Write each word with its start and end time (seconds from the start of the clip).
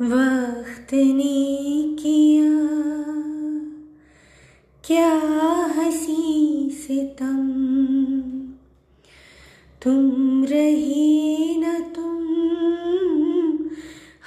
वक्त 0.00 0.94
ने 0.94 1.96
किया। 1.96 2.50
क्या 4.86 5.14
हसी 5.76 6.70
सितम 6.70 7.48
तुम 9.82 10.44
रहे 10.44 11.56
न 11.56 11.92
तुम, 11.96 12.24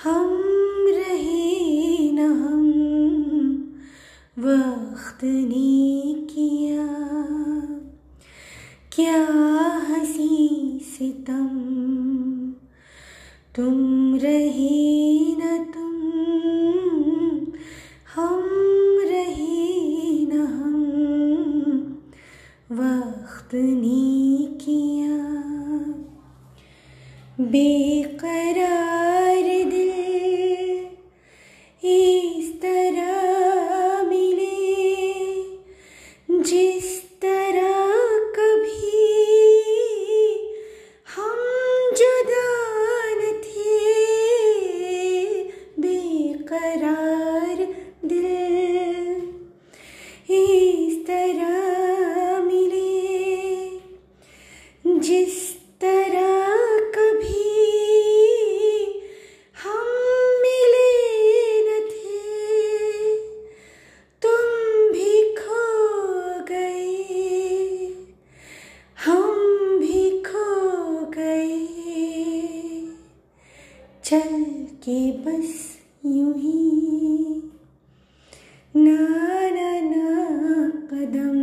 हम 0.03 0.43
रहे 0.87 2.11
न 2.11 2.19
हम। 2.19 2.71
वक्त 4.39 5.23
ने 5.23 6.13
किया। 6.13 6.87
क्या 8.95 9.27
हसी 9.89 10.79
सितम 10.83 11.47
तुम 13.55 14.15
रहे 14.15 15.00
वक्त 22.81 23.55
ने 23.55 24.57
किया। 24.65 25.17
बेकरार 27.45 29.47
दिल 29.69 29.80
के 74.53 75.11
बस 75.11 75.77
यूँ 76.05 76.33
ही। 76.33 76.61
ना 78.75 79.21
ना 79.89 80.69
कदम 80.91 81.37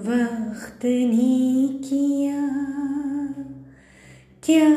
वक्त 0.00 0.84
ने 0.84 1.68
किया। 1.68 2.42
क्या 4.44 4.68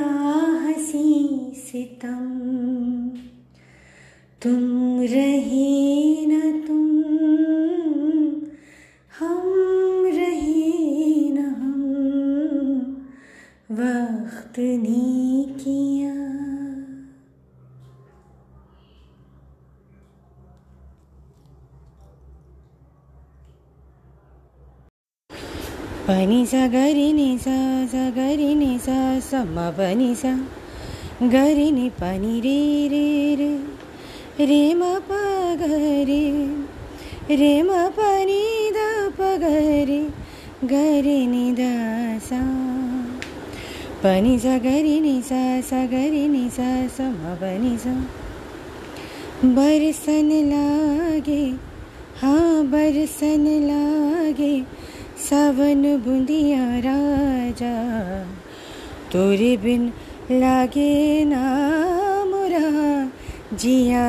हसी 0.62 1.38
सितम 1.56 2.46
तुम 4.44 5.02
रहे 5.02 6.26
न 6.26 6.45
वक्त 13.73 14.59
ने 14.83 15.01
किया 15.61 16.15
పని 26.09 26.39
స 26.47 26.55
గరి 26.73 27.09
ని 27.13 27.29
స 27.39 27.57
స 27.93 27.97
గరి 28.17 28.49
ని 28.55 28.71
స 28.79 28.89
సమ 29.21 29.57
పని 29.77 30.09
స 30.15 30.25
గరి 31.35 31.69
ని 31.71 31.87
పని 32.01 32.35
రే 32.47 32.59
రే 32.93 33.05
రే 33.41 33.51
రే 34.51 34.63
మ 34.75 34.83
ప 35.09 35.21
గరి 35.63 36.25
రే 37.41 37.53
మ 37.63 37.71
పని 37.99 38.43
ద 38.77 38.79
ప 39.19 39.31
గరి 39.45 40.03
గరి 40.73 41.21
ని 41.27 41.47
ద 41.53 41.63
స 42.29 42.31
పని 44.05 44.35
స 44.45 44.47
గరి 44.67 44.97
ని 45.07 45.17
స 45.29 45.33
స 45.71 45.73
గరి 45.93 46.25
ని 46.35 46.45
స 46.57 46.59
సమ 46.97 47.23
పని 47.43 47.75
స 47.85 47.87
बरसन 49.57 50.31
लागे 50.49 51.45
हाँ 52.23 52.65
बरसन 52.73 53.45
लागे 53.69 54.51
सावन 55.27 55.83
बूंदिया 56.05 56.65
राजा 56.87 57.73
तोरे 59.13 59.57
बिन 59.63 59.87
लागे 60.43 60.93
ना 61.33 61.45
मुरा 62.33 62.69
जिया 63.63 64.05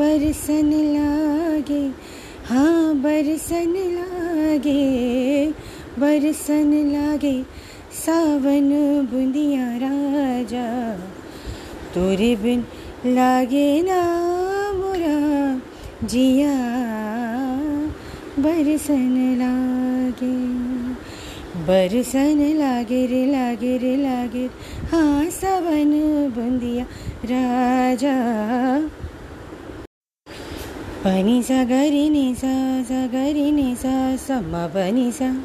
बरसन 0.00 0.70
लागे 0.96 1.82
हाँ 2.48 2.94
बरसन 3.04 3.74
लागे 3.98 4.82
बरसन 6.00 6.72
लागे 6.94 7.36
सावन 7.93 8.69
बूंदिया 9.11 9.77
राजा, 9.77 10.97
तोरे 11.93 12.35
बिन 12.35 12.63
लागे 13.05 13.81
ना 13.81 14.01
मुरा, 14.71 15.61
जिया 16.07 16.53
बरसन 18.39 19.37
लागे। 19.41 20.51
बरसन 21.65 22.57
लागे 22.57 23.05
रे 23.05 23.25
लागे 23.25 23.77
रे, 23.77 23.97
लागे। 23.97 24.49
हाँ 24.91 25.29
सावन 25.29 25.91
बंदिया 26.37 26.85
राजा। 27.25 28.15
पनी 31.03 31.43
सा, 31.43 31.63
गरी 31.63 32.09
नि 32.09 32.35
सा 32.35 32.83
सा, 32.83 33.07
गरी 33.07 35.11
सा। 35.11 35.43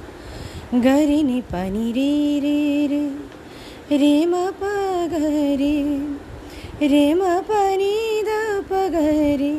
गरी 0.74 1.22
नि 1.22 1.40
पनी 1.40 1.92
रे 1.92 2.40
रे 2.40 2.86
रे 2.86 3.96
रे 3.96 4.26
म 4.26 4.34
प 4.60 4.62
गरे 5.12 5.76
रे 6.88 7.14
म 7.14 7.22
पनी 7.22 8.22
द 8.22 8.64
प 8.70 8.80
गरे 8.94 9.52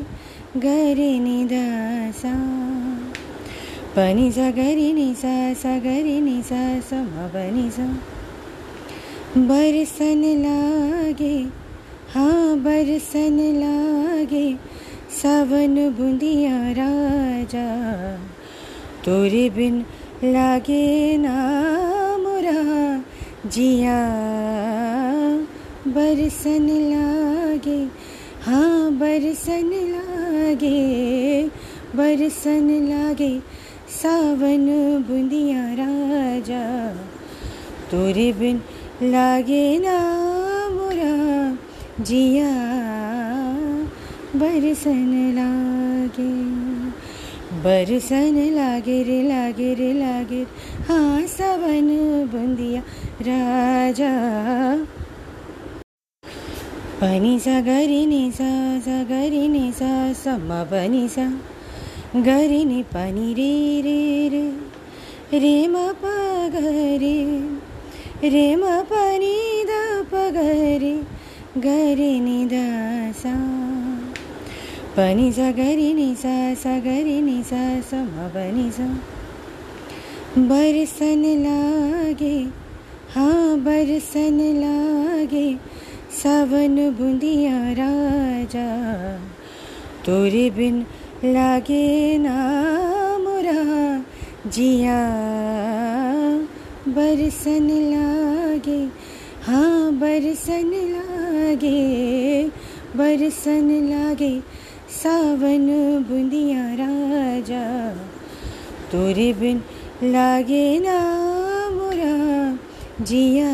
गरे 0.57 1.19
नि 1.19 1.45
द 1.51 2.11
सा 2.11 2.33
पनी 3.95 4.31
सा 4.31 4.51
गरी 4.51 4.93
नि 4.93 5.13
सा 5.15 5.53
सा 5.53 5.77
गरी 5.79 6.19
नि 6.21 6.41
सा। 6.43 6.79
समा 6.79 7.27
पनी 7.27 7.69
बरसन 9.47 10.21
लागे 10.43 11.37
हाँ 12.13 12.57
बरसन 12.57 13.39
लागे, 13.55 14.53
सावन 15.11 15.75
बूंदिया 15.97 16.57
राजा। 16.71 17.65
तोरे 19.05 19.49
बिन 19.49 19.85
लागे 20.23 21.17
ना 21.17 21.33
मुरा, 22.17 22.61
जिया 23.49 23.97
बरसन 25.87 26.65
लागे। 26.91 27.77
हाँ 28.41 28.91
बरसन 28.91 29.69
लागे 29.91 30.79
बरसन 31.95 32.69
लागे। 32.89 33.39
सावन 33.89 34.65
बूंदिया 35.07 35.61
राजा, 35.73 36.65
तोरे 37.91 38.31
बिन 38.33 38.61
लागे 39.03 39.79
ना 39.79 39.97
मुरा, 40.69 41.13
जिया 42.03 42.51
बरसन 44.35 45.13
लागे। 45.35 46.35
बरसन 47.47 48.35
लागे 48.55 49.23
लागेर 49.23 49.79
लागे 49.95 50.41
हाँ 50.87 51.27
सबन 51.27 51.87
बुन्दिया 52.31 52.81
राजा। 53.27 54.09
पनी 57.01 57.39
सा 57.39 57.61
गरिने 57.61 58.31
सा 58.31 58.79
सा 58.79 59.03
सा 59.79 60.13
सम्म 60.13 60.63
पनी 60.71 61.07
सा। 61.07 61.27
गरिने 62.15 62.83
पनी 62.83 63.33
रे 63.33 63.81
रे 63.81 64.29
रे 64.29 65.39
रे 65.39 65.67
म 65.67 65.87
पगरे 66.03 67.17
रे 68.29 68.55
म 68.55 68.81
पनि 68.91 69.63
द 69.69 70.05
पगरे 70.11 70.95
दा 71.57 71.77
दासा 72.51 73.76
सा 74.97 75.51
गरी 75.51 75.93
नि 75.93 76.13
सा 76.15 77.81
समा 77.81 78.27
पनी 78.27 78.69
सा। 78.71 78.85
बरसन 80.37 81.23
लागे 81.43 82.37
हाँ 83.15 83.57
बरसन 83.59 84.39
लागे, 84.57 85.45
सावन 86.13 86.75
बुंदिया 86.97 87.59
राजा। 87.79 88.65
तोरे 90.05 90.49
बिन 90.49 90.81
लागे 91.25 92.17
ना 92.17 92.37
मोरा, 93.17 93.61
जिया। 94.49 94.99
बरसन 96.89 97.69
लागे 97.93 98.81
हाँ 99.45 99.91
बरसन 99.93 100.71
लागे 100.91 101.79
बरसन 102.97 103.69
लागे। 103.89 104.33
सावन 104.89 105.67
बुंदिया 106.09 106.61
राजा, 106.73 107.63
तोरे 108.91 109.33
बिन 109.33 109.57
लागे 110.03 110.79
ना 110.79 110.99
मोरा, 111.69 112.13
जिया 113.03 113.51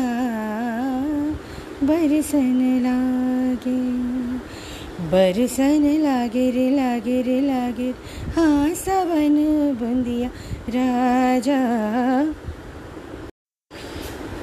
बरसन 1.82 2.60
लागे। 2.82 3.80
बरसन 5.10 5.84
लागे 6.02 6.50
रे 6.50 6.70
लागे 6.70 7.20
रे, 7.22 7.40
लागे 7.40 7.90
हाँ 8.36 8.74
सावन 8.74 9.36
बुंदिया 9.80 10.30
राजा। 10.68 11.60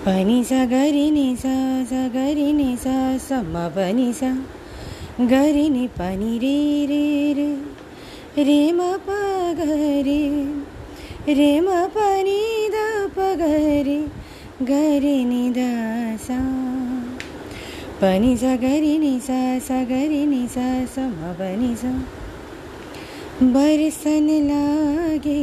पनि 0.06 0.44
सा, 0.44 0.66
गरि 0.66 1.12
नि 1.12 1.36
सा 1.36 1.84
सा, 1.84 2.08
गरि 2.08 2.54
नि 2.54 2.78
सा 2.78 3.42
पनि 3.76 4.14
सा। 4.14 4.36
गरि 5.30 5.70
नि 5.70 5.88
पनि 5.98 6.38
रे 6.40 6.86
रे 6.90 7.34
रे 7.34 8.44
रे 8.44 8.72
म 8.72 8.82
प 9.08 9.18
गरे 9.60 10.22
रे 11.36 11.50
म 11.62 11.70
पनि 11.96 12.40
द 12.74 13.10
प 13.16 13.28
गरे 13.42 14.00
गरि 14.66 15.24
नि 15.26 15.44
द 15.58 15.68
सा 16.26 16.40
पनि 18.02 18.36
सा 18.38 18.56
गरि 18.56 18.98
नि 18.98 19.20
सा 19.20 19.42
सा 19.68 19.84
गरि 19.84 20.26
नि 20.26 20.48
सा 20.48 20.70
सम 20.96 21.14
पनि 21.40 21.76
सा 21.76 21.94
बरसन 23.44 24.28
लागे 24.48 25.42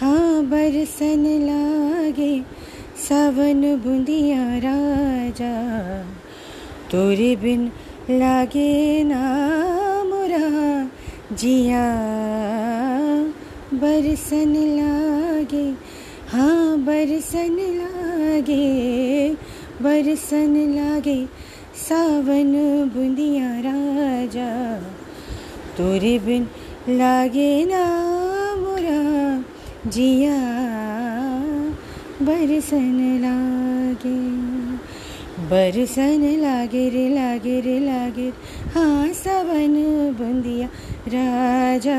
हाँ 0.00 0.42
बरसन 0.44 1.24
लागे, 1.46 2.32
सावन 2.98 3.62
बुंदिया 3.84 4.44
राजा। 4.58 5.52
तोरे 6.90 7.34
बिन 7.36 7.70
लागे 8.10 9.04
ना 9.04 9.20
मोरा, 10.04 10.46
जिया 11.36 11.84
बरसन 13.74 14.54
लागे। 14.78 15.64
हाँ 16.28 16.78
बरसन 16.78 17.56
लागे 17.78 18.64
बरसन 19.82 20.54
लागे। 20.74 21.26
सावन 21.76 22.52
बुंदिया 22.94 23.50
राजा, 23.60 24.50
तोरे 25.76 26.18
बिन 26.18 26.48
लागे 26.88 27.64
ना 27.64 27.84
मोरा, 28.56 29.00
जिया 29.90 30.38
बरसन 32.22 32.98
लागे। 33.22 34.20
बरसन 35.40 36.24
लागिर 36.40 36.94
लागिर 37.10 37.64
लागिर 37.80 38.32
हाँ 38.74 39.12
सावन 39.12 39.74
बुंदिया 40.18 40.68
राजा। 41.08 41.96